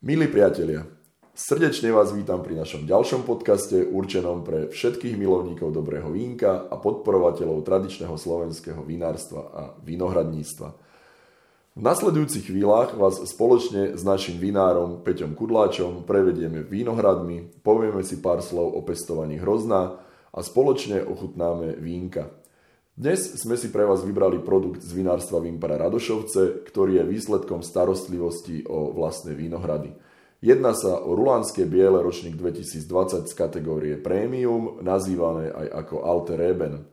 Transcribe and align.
Milí 0.00 0.32
priatelia, 0.32 0.88
srdečne 1.36 1.92
vás 1.92 2.16
vítam 2.16 2.40
pri 2.40 2.56
našom 2.56 2.88
ďalšom 2.88 3.20
podcaste 3.28 3.84
určenom 3.84 4.40
pre 4.40 4.72
všetkých 4.72 5.12
milovníkov 5.12 5.76
dobrého 5.76 6.08
vínka 6.08 6.72
a 6.72 6.80
podporovateľov 6.80 7.60
tradičného 7.60 8.16
slovenského 8.16 8.80
vinárstva 8.80 9.52
a 9.52 9.62
vinohradníctva. 9.84 10.68
V 11.76 11.80
nasledujúcich 11.84 12.48
chvíľach 12.48 12.96
vás 12.96 13.20
spoločne 13.28 13.92
s 13.92 14.00
našim 14.00 14.40
vinárom 14.40 15.04
Peťom 15.04 15.36
Kudláčom 15.36 16.08
prevedieme 16.08 16.64
vínohradmi, 16.64 17.60
povieme 17.60 18.00
si 18.00 18.24
pár 18.24 18.40
slov 18.40 18.72
o 18.72 18.80
pestovaní 18.80 19.36
hrozná 19.36 20.00
a 20.32 20.40
spoločne 20.40 21.04
ochutnáme 21.04 21.76
vínka. 21.76 22.39
Dnes 23.00 23.32
sme 23.40 23.56
si 23.56 23.72
pre 23.72 23.88
vás 23.88 24.04
vybrali 24.04 24.44
produkt 24.44 24.84
z 24.84 24.92
vinárstva 24.92 25.40
Vimpara 25.40 25.80
Radošovce, 25.80 26.68
ktorý 26.68 27.00
je 27.00 27.08
výsledkom 27.08 27.64
starostlivosti 27.64 28.68
o 28.68 28.92
vlastné 28.92 29.32
vínohrady. 29.32 29.96
Jedná 30.44 30.76
sa 30.76 31.00
o 31.00 31.16
rulánske 31.16 31.64
biele 31.64 32.04
ročník 32.04 32.36
2020 32.36 33.24
z 33.24 33.32
kategórie 33.32 33.96
Premium, 33.96 34.84
nazývané 34.84 35.48
aj 35.48 35.66
ako 35.80 36.04
Alter 36.04 36.44
Reben. 36.44 36.84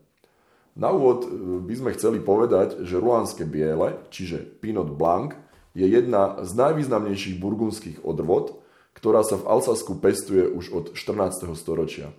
Na 0.80 0.96
úvod 0.96 1.28
e, 1.28 1.60
by 1.68 1.76
sme 1.76 1.92
chceli 2.00 2.24
povedať, 2.24 2.88
že 2.88 3.04
rulánske 3.04 3.44
biele, 3.44 4.00
čiže 4.08 4.40
Pinot 4.64 4.96
Blanc, 4.96 5.36
je 5.76 5.92
jedna 5.92 6.40
z 6.40 6.56
najvýznamnejších 6.56 7.36
burgundských 7.36 8.08
odrod, 8.08 8.56
ktorá 8.96 9.28
sa 9.28 9.36
v 9.36 9.44
Alsasku 9.44 10.00
pestuje 10.00 10.48
už 10.48 10.72
od 10.72 10.86
14. 10.96 11.52
storočia. 11.60 12.16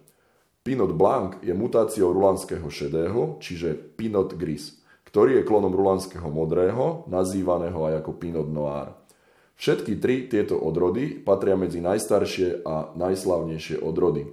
Pinot 0.63 0.93
Blanc 0.93 1.41
je 1.41 1.55
mutáciou 1.55 2.13
rulanského 2.13 2.67
šedého, 2.69 3.41
čiže 3.41 3.75
Pinot 3.75 4.37
Gris, 4.37 4.79
ktorý 5.09 5.41
je 5.41 5.49
klonom 5.49 5.73
rulanského 5.73 6.29
modrého, 6.29 7.09
nazývaného 7.09 7.89
aj 7.89 8.05
ako 8.05 8.11
Pinot 8.21 8.49
Noir. 8.53 8.93
Všetky 9.59 9.99
tri 9.99 10.31
tieto 10.31 10.55
odrody 10.55 11.19
patria 11.19 11.59
medzi 11.59 11.83
najstaršie 11.83 12.63
a 12.63 12.95
najslavnejšie 12.95 13.83
odrody. 13.83 14.31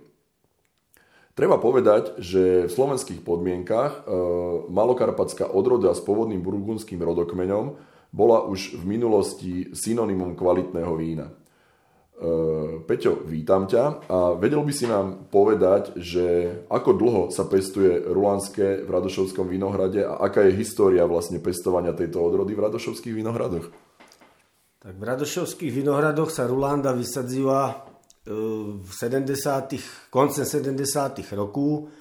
Treba 1.36 1.60
povedať, 1.60 2.16
že 2.22 2.70
v 2.70 2.72
slovenských 2.72 3.20
podmienkach 3.20 3.92
e, 3.92 4.00
malokarpatská 4.72 5.52
odroda 5.52 5.92
s 5.92 6.00
pôvodným 6.00 6.40
burgundským 6.40 7.02
rodokmeňom 7.02 7.76
bola 8.16 8.48
už 8.48 8.80
v 8.80 8.84
minulosti 8.88 9.54
synonymom 9.76 10.40
kvalitného 10.40 10.94
vína. 10.96 11.36
Eh, 12.16 12.80
Peťo, 12.88 13.28
vítam 13.28 13.68
ťa 13.68 14.08
a 14.08 14.40
vedel 14.40 14.64
by 14.64 14.72
si 14.72 14.88
nám 14.88 15.28
povedať, 15.28 16.00
že 16.00 16.48
ako 16.72 16.96
dlho 16.96 17.24
sa 17.28 17.44
pestuje 17.44 18.08
rulanské 18.08 18.88
v 18.88 18.90
Radošovskom 18.90 19.44
vinohrade 19.52 20.00
a 20.00 20.24
aká 20.24 20.48
je 20.48 20.56
história 20.56 21.04
vlastne 21.04 21.44
pestovania 21.44 21.92
tejto 21.92 22.24
odrody 22.24 22.56
v 22.56 22.72
Radošovských 22.72 23.20
vinohradoch? 23.20 23.68
Tak 24.80 24.96
v 24.96 25.04
Radošovských 25.04 25.76
vinohradoch 25.76 26.32
sa 26.32 26.48
rulanda 26.48 26.96
vysadzila 26.96 27.84
eh, 28.24 28.32
v 28.80 28.90
70. 28.96 30.08
konce 30.08 30.48
70. 30.48 31.20
rokov, 31.36 31.92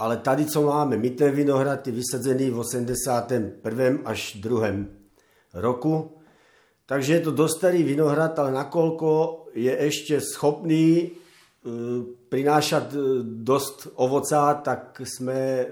ale 0.00 0.24
tady, 0.24 0.48
co 0.48 0.72
máme 0.72 0.96
my 0.96 1.10
ten 1.12 1.36
vinohrad, 1.36 1.84
je 1.84 1.92
vysadzený 1.92 2.48
v 2.48 2.64
81. 2.64 3.60
až 4.08 4.40
2. 4.40 5.60
roku 5.60 6.23
Takže 6.84 7.10
je 7.16 7.22
to 7.24 7.32
dosť 7.32 7.54
starý 7.56 7.80
vinohrad, 7.80 8.36
ale 8.36 8.52
nakoľko 8.52 9.10
je 9.56 9.72
ešte 9.72 10.20
schopný 10.20 11.00
e, 11.00 11.06
prinášať 12.28 12.86
e, 12.92 12.98
dosť 13.24 13.96
ovoca, 13.96 14.60
tak 14.60 15.00
sme 15.00 15.64
e, 15.64 15.66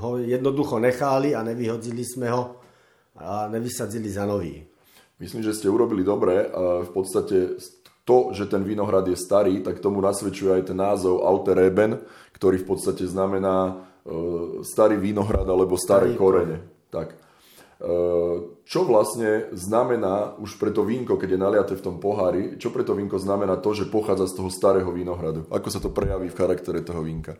ho 0.00 0.10
jednoducho 0.24 0.80
nechali 0.80 1.36
a 1.36 1.44
nevyhodzili 1.44 2.04
sme 2.08 2.32
ho 2.32 2.56
a 3.20 3.52
nevysadzili 3.52 4.08
za 4.08 4.24
nový. 4.24 4.64
Myslím, 5.20 5.44
že 5.44 5.54
ste 5.54 5.70
urobili 5.70 6.02
dobre. 6.02 6.50
V 6.82 6.90
podstate 6.90 7.54
to, 8.02 8.34
že 8.34 8.50
ten 8.50 8.66
vinohrad 8.66 9.06
je 9.06 9.14
starý, 9.14 9.62
tak 9.62 9.78
tomu 9.78 10.02
nasvedčuje 10.02 10.50
aj 10.50 10.74
ten 10.74 10.74
názov 10.74 11.22
Alter 11.22 11.62
Reben, 11.62 12.02
ktorý 12.34 12.58
v 12.58 12.74
podstate 12.74 13.06
znamená 13.06 13.78
starý 14.66 14.98
vinohrad 14.98 15.46
alebo 15.46 15.78
staré 15.78 16.10
starý 16.10 16.18
korene. 16.18 16.58
Tak. 16.90 17.23
Čo 18.64 18.80
vlastne 18.86 19.50
znamená 19.50 20.38
už 20.38 20.56
pre 20.62 20.70
to 20.70 20.86
vínko, 20.86 21.18
keď 21.18 21.34
je 21.34 21.42
naliaté 21.42 21.72
v 21.74 21.84
tom 21.84 21.96
pohári, 21.98 22.54
čo 22.56 22.70
pre 22.70 22.86
to 22.86 22.94
vínko 22.94 23.18
znamená 23.18 23.58
to, 23.58 23.74
že 23.74 23.90
pochádza 23.90 24.30
z 24.30 24.36
toho 24.38 24.50
starého 24.50 24.88
vínohradu? 24.94 25.50
Ako 25.50 25.68
sa 25.68 25.82
to 25.82 25.90
prejaví 25.90 26.30
v 26.30 26.38
charaktere 26.38 26.86
toho 26.86 27.02
vínka? 27.02 27.34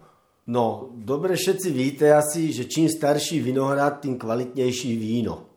No, 0.44 0.92
dobre 0.92 1.40
všetci 1.40 1.68
víte 1.72 2.12
asi, 2.12 2.52
že 2.52 2.68
čím 2.68 2.92
starší 2.92 3.40
vinohrad, 3.40 4.04
tým 4.04 4.20
kvalitnejší 4.20 4.92
víno. 5.00 5.54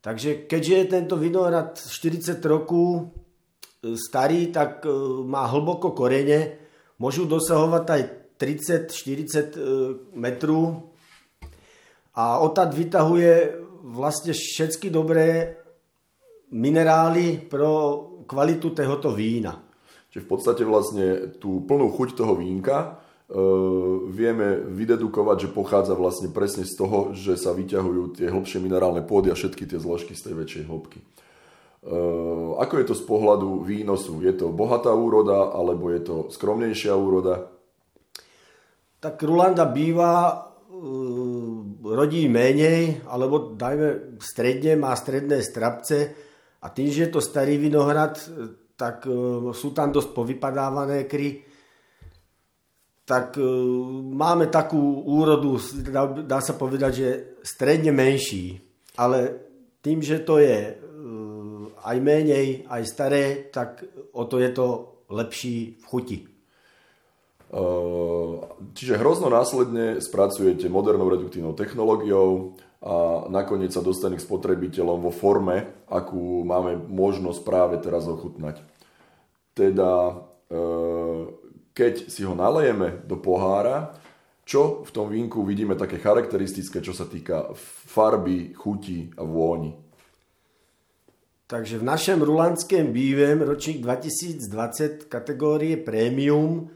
Takže 0.00 0.44
keďže 0.44 0.74
je 0.76 0.86
tento 0.92 1.16
vinohrad 1.16 1.76
40 1.76 2.40
rokov 2.44 3.12
e, 3.84 3.96
starý, 3.96 4.48
tak 4.52 4.84
e, 4.84 4.92
má 5.24 5.44
hlboko 5.48 5.92
korene, 5.92 6.56
môžu 7.00 7.24
dosahovať 7.28 7.84
aj 7.84 8.02
30-40 8.36 8.88
e, 8.88 9.68
metrov 10.16 10.92
a 12.16 12.40
odtad 12.40 12.72
vytahuje 12.72 13.59
vlastne 13.80 14.36
všetky 14.36 14.92
dobré 14.92 15.56
minerály 16.50 17.40
pro 17.46 18.04
kvalitu 18.26 18.74
tohoto 18.74 19.14
vína. 19.14 19.58
Čiže 20.10 20.26
v 20.26 20.28
podstate 20.28 20.62
vlastne 20.66 21.38
tú 21.38 21.62
plnú 21.62 21.94
chuť 21.94 22.18
toho 22.18 22.34
vínka 22.34 22.76
e, 22.82 22.88
vieme 24.10 24.58
vydedukovať, 24.66 25.46
že 25.46 25.54
pochádza 25.54 25.94
vlastne 25.94 26.34
presne 26.34 26.66
z 26.66 26.74
toho, 26.74 27.14
že 27.14 27.38
sa 27.38 27.54
vyťahujú 27.54 28.18
tie 28.18 28.26
hlbšie 28.26 28.58
minerálne 28.58 29.06
pôdy 29.06 29.30
a 29.30 29.38
všetky 29.38 29.70
tie 29.70 29.78
zložky 29.78 30.18
z 30.18 30.30
tej 30.30 30.34
väčšej 30.34 30.64
hĺbky. 30.66 30.98
E, 30.98 31.04
ako 32.58 32.74
je 32.82 32.86
to 32.90 32.94
z 32.98 33.04
pohľadu 33.06 33.62
výnosu? 33.62 34.18
Je 34.26 34.34
to 34.34 34.50
bohatá 34.50 34.90
úroda 34.90 35.54
alebo 35.54 35.94
je 35.94 36.00
to 36.02 36.14
skromnejšia 36.34 36.90
úroda? 36.98 37.46
Tak 38.98 39.22
Rulanda 39.22 39.64
býva 39.70 40.49
rodí 41.84 42.28
menej, 42.28 43.04
alebo 43.04 43.52
dajme 43.54 44.18
stredne, 44.20 44.76
má 44.80 44.96
stredné 44.96 45.44
strapce. 45.44 45.98
A 46.60 46.66
tým, 46.72 46.92
že 46.92 47.08
je 47.08 47.10
to 47.12 47.20
starý 47.20 47.56
vinohrad, 47.56 48.20
tak 48.76 49.04
e, 49.08 49.12
sú 49.52 49.72
tam 49.72 49.92
dosť 49.92 50.10
povypadávané 50.12 51.04
kry, 51.04 51.44
tak 53.10 53.34
máme 54.14 54.46
takú 54.54 55.02
úrodu, 55.02 55.58
dá, 55.82 56.06
dá 56.22 56.38
sa 56.38 56.54
povedať, 56.54 56.92
že 56.94 57.08
stredne 57.42 57.90
menší, 57.90 58.54
ale 58.94 59.34
tým, 59.82 59.98
že 59.98 60.22
to 60.22 60.38
je 60.38 60.78
aj 61.84 61.96
menej, 62.00 62.68
aj 62.68 62.82
staré, 62.86 63.24
tak 63.48 63.84
o 64.12 64.24
to 64.24 64.38
je 64.38 64.50
to 64.52 64.66
lepší 65.10 65.80
v 65.80 65.84
chuti. 65.84 66.18
Ehm, 67.50 68.46
čiže 68.78 68.94
hrozno 68.94 69.26
následne 69.26 69.98
spracujete 69.98 70.70
modernou 70.70 71.10
reduktívnou 71.10 71.58
technológiou 71.58 72.54
a 72.78 73.26
nakoniec 73.26 73.74
sa 73.74 73.82
dostane 73.82 74.16
k 74.16 74.24
spotrebiteľom 74.24 75.02
vo 75.02 75.10
forme, 75.10 75.84
akú 75.90 76.46
máme 76.46 76.78
možnosť 76.78 77.40
práve 77.42 77.76
teraz 77.82 78.06
ochutnať. 78.06 78.62
Teda 79.58 80.22
ehm, 80.46 81.34
keď 81.74 82.06
si 82.06 82.22
ho 82.22 82.38
nalejeme 82.38 83.02
do 83.02 83.18
pohára, 83.18 83.98
čo 84.46 84.82
v 84.86 84.90
tom 84.94 85.10
vínku 85.10 85.42
vidíme 85.42 85.74
také 85.74 85.98
charakteristické, 85.98 86.78
čo 86.82 86.94
sa 86.94 87.06
týka 87.06 87.54
farby, 87.90 88.54
chuti 88.54 89.10
a 89.18 89.26
vôni. 89.26 89.74
Takže 91.50 91.82
v 91.82 91.84
našem 91.86 92.22
rulandském 92.22 92.94
bívem 92.94 93.42
ročník 93.42 93.82
2020 93.82 95.10
kategórie 95.10 95.74
Premium 95.74 96.70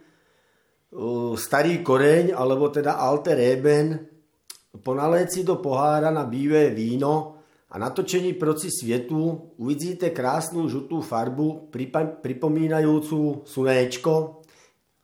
starý 1.34 1.82
koreň, 1.82 2.30
alebo 2.38 2.70
teda 2.70 3.02
alter 3.02 3.34
eben, 3.42 3.98
po 4.74 4.94
naléci 4.94 5.42
do 5.42 5.58
pohára 5.58 6.10
na 6.14 6.26
bívé 6.26 6.70
víno 6.70 7.38
a 7.70 7.78
natočení 7.78 8.34
proci 8.38 8.70
svietu 8.70 9.54
uvidíte 9.58 10.14
krásnu 10.14 10.66
žutú 10.70 11.02
farbu 11.02 11.70
pripomínajúcu 12.22 13.46
slunéčko, 13.46 14.42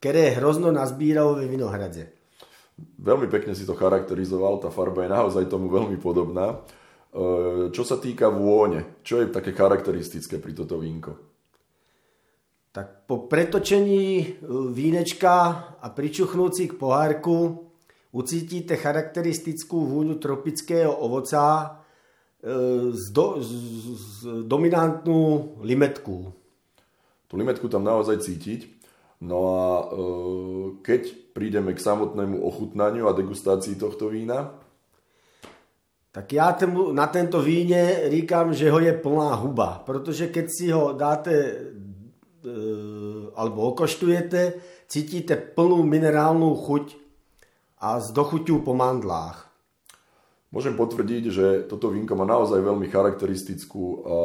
ktoré 0.02 0.38
hrozno 0.38 0.70
nazbíralo 0.74 1.38
ve 1.38 1.46
vinohradze. 1.46 2.14
Veľmi 2.80 3.30
pekne 3.30 3.54
si 3.54 3.62
to 3.62 3.78
charakterizoval, 3.78 4.58
tá 4.58 4.70
farba 4.74 5.04
je 5.06 5.10
naozaj 5.12 5.44
tomu 5.46 5.70
veľmi 5.70 5.98
podobná. 6.00 6.62
Čo 7.70 7.82
sa 7.82 7.98
týka 7.98 8.30
vône, 8.30 9.02
čo 9.02 9.18
je 9.22 9.30
také 9.30 9.50
charakteristické 9.50 10.38
pri 10.38 10.54
toto 10.54 10.78
vínko? 10.78 11.29
Tak 12.72 13.06
po 13.06 13.26
pretočení 13.26 14.22
e, 14.22 14.26
vínečka 14.70 15.32
a 15.82 15.86
pričuchnúci 15.90 16.70
k 16.70 16.78
pohárku 16.78 17.66
ucítite 18.14 18.78
charakteristickú 18.78 19.86
vôňu 19.86 20.18
tropického 20.22 20.94
ovoca 20.94 21.42
e, 22.42 22.94
z, 22.94 23.04
do, 23.10 23.42
z, 23.42 23.50
z 23.50 24.12
dominantnú 24.46 25.54
limetku. 25.62 26.30
Tu 27.26 27.34
limetku 27.34 27.66
tam 27.66 27.82
naozaj 27.82 28.22
cítiť. 28.22 28.60
No 29.26 29.38
a 29.58 29.66
e, 29.66 29.84
keď 30.86 31.02
prídeme 31.34 31.74
k 31.74 31.82
samotnému 31.82 32.38
ochutnaniu 32.38 33.10
a 33.10 33.18
degustácii 33.18 33.74
tohto 33.74 34.14
vína? 34.14 34.54
Tak 36.12 36.32
já 36.32 36.52
temu, 36.52 36.92
na 36.92 37.06
tento 37.06 37.42
víně 37.42 38.00
říkám, 38.10 38.54
že 38.54 38.70
ho 38.70 38.78
je 38.78 38.92
plná 38.92 39.34
huba, 39.34 39.82
protože 39.86 40.26
keď 40.26 40.46
si 40.50 40.70
ho 40.70 40.92
dáte 40.92 41.54
alebo 43.36 43.72
okoštujete, 43.74 44.60
cítíte 44.88 45.36
plnú 45.36 45.84
minerálnu 45.84 46.56
chuť 46.56 46.96
a 47.80 48.00
s 48.00 48.12
dochuťou 48.12 48.64
po 48.64 48.72
mandlách. 48.76 49.48
Môžem 50.50 50.74
potvrdiť, 50.74 51.24
že 51.30 51.46
toto 51.70 51.94
vínko 51.94 52.18
má 52.18 52.26
naozaj 52.26 52.58
veľmi 52.58 52.90
charakteristickú 52.90 53.82
a, 53.86 53.94
a 54.02 54.18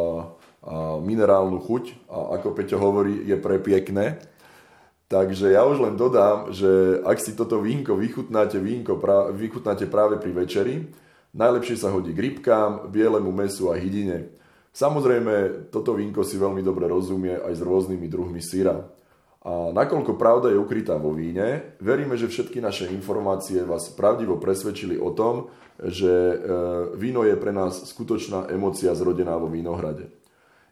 minerálnu 0.98 1.62
chuť 1.62 2.10
a 2.10 2.42
ako 2.42 2.58
Peťo 2.58 2.82
hovorí, 2.82 3.30
je 3.30 3.38
prepiekné. 3.38 4.18
Takže 5.06 5.54
ja 5.54 5.62
už 5.70 5.86
len 5.86 5.94
dodám, 5.94 6.50
že 6.50 6.98
ak 7.06 7.22
si 7.22 7.38
toto 7.38 7.62
vínko 7.62 7.94
vychutnáte, 7.94 8.58
vínko 8.58 8.98
pra, 8.98 9.30
vychutnáte 9.30 9.86
práve 9.86 10.18
pri 10.18 10.34
večeri, 10.34 10.76
najlepšie 11.38 11.78
sa 11.78 11.94
hodí 11.94 12.10
k 12.10 12.26
rybkám, 12.26 12.90
bielemu 12.90 13.30
mesu 13.30 13.70
a 13.70 13.78
hydine. 13.78 14.34
Samozrejme, 14.76 15.72
toto 15.72 15.96
vínko 15.96 16.28
si 16.28 16.36
veľmi 16.36 16.60
dobre 16.60 16.92
rozumie 16.92 17.40
aj 17.40 17.54
s 17.56 17.62
rôznymi 17.64 18.12
druhmi 18.12 18.44
syra. 18.44 18.84
A 19.46 19.72
nakoľko 19.72 20.20
pravda 20.20 20.52
je 20.52 20.60
ukrytá 20.60 21.00
vo 21.00 21.16
víne, 21.16 21.78
veríme, 21.80 22.20
že 22.20 22.28
všetky 22.28 22.60
naše 22.60 22.92
informácie 22.92 23.64
vás 23.64 23.88
pravdivo 23.94 24.36
presvedčili 24.36 25.00
o 25.00 25.16
tom, 25.16 25.48
že 25.80 26.12
e, 26.12 26.36
víno 26.98 27.24
je 27.24 27.40
pre 27.40 27.56
nás 27.56 27.88
skutočná 27.88 28.52
emocia 28.52 28.92
zrodená 28.98 29.40
vo 29.40 29.48
vínohrade. 29.48 30.12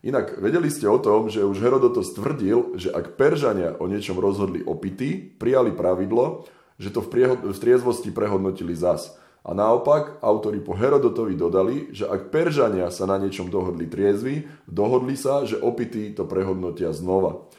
Inak 0.04 0.36
vedeli 0.42 0.68
ste 0.68 0.84
o 0.90 1.00
tom, 1.00 1.32
že 1.32 1.48
už 1.48 1.64
Herodotos 1.64 2.12
tvrdil, 2.12 2.76
že 2.76 2.92
ak 2.92 3.16
Peržania 3.16 3.80
o 3.80 3.88
niečom 3.88 4.20
rozhodli 4.20 4.60
opity, 4.68 5.16
prijali 5.40 5.72
pravidlo, 5.72 6.44
že 6.76 6.92
to 6.92 7.00
v, 7.00 7.08
prieho- 7.08 7.40
v 7.40 7.56
triezvosti 7.56 8.12
prehodnotili 8.12 8.76
zas. 8.76 9.16
A 9.44 9.52
naopak, 9.52 10.24
autori 10.24 10.64
po 10.64 10.72
Herodotovi 10.72 11.36
dodali, 11.36 11.92
že 11.92 12.08
ak 12.08 12.32
Peržania 12.32 12.88
sa 12.88 13.04
na 13.04 13.20
niečom 13.20 13.52
dohodli 13.52 13.92
triezvy, 13.92 14.48
dohodli 14.66 15.20
sa, 15.20 15.44
že 15.44 15.60
opity 15.60 16.16
to 16.16 16.24
prehodnotia 16.24 16.96
znova. 16.96 17.52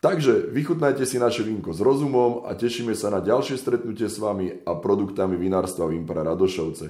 Takže 0.00 0.50
vychutnajte 0.50 1.04
si 1.06 1.20
naše 1.20 1.44
vínko 1.46 1.70
s 1.76 1.84
rozumom 1.84 2.48
a 2.48 2.56
tešíme 2.56 2.96
sa 2.96 3.12
na 3.12 3.20
ďalšie 3.20 3.60
stretnutie 3.60 4.08
s 4.08 4.18
vami 4.18 4.64
a 4.64 4.72
produktami 4.74 5.36
vinárstva 5.36 5.86
Vimpera 5.86 6.26
Radošovce. 6.26 6.86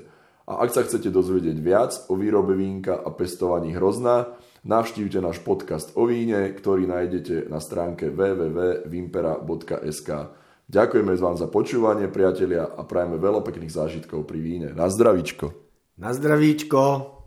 A 0.49 0.65
ak 0.65 0.71
sa 0.71 0.87
chcete 0.87 1.13
dozvedieť 1.13 1.59
viac 1.61 1.93
o 2.09 2.17
výrobe 2.17 2.57
vínka 2.57 2.97
a 2.99 3.11
pestovaní 3.13 3.75
hrozná, 3.75 4.39
Navštívte 4.63 5.19
náš 5.19 5.43
podcast 5.43 5.91
o 5.99 6.07
víne, 6.07 6.55
ktorý 6.55 6.87
nájdete 6.87 7.51
na 7.51 7.59
stránke 7.59 8.15
www.vimpera.sk. 8.15 10.11
Ďakujeme 10.73 11.13
vám 11.21 11.37
za 11.37 11.53
počúvanie, 11.53 12.09
priatelia, 12.09 12.65
a 12.65 12.81
prajeme 12.81 13.21
veľa 13.21 13.45
pekných 13.45 13.77
zážitkov 13.77 14.25
pri 14.25 14.41
víne. 14.41 14.69
Na 14.73 14.89
zdravíčko. 14.89 15.53
Na 16.01 16.17
zdravíčko. 16.17 17.22